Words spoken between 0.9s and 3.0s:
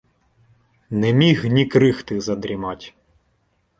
міг ні крихти задрімать.